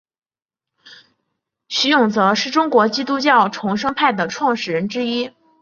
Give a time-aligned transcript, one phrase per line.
[1.67, 5.29] 徐永泽是中国基督教重生派的创始人之一。